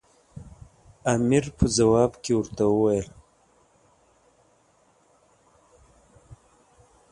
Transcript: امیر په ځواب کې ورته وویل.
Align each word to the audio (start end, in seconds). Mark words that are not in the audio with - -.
امیر 1.13 1.45
په 1.57 1.65
ځواب 1.77 2.11
کې 2.23 2.31
ورته 2.37 2.63
وویل. 2.69 3.07